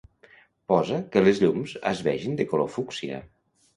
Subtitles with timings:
[0.71, 3.21] Posa que les llums es vegin de color fúcsia.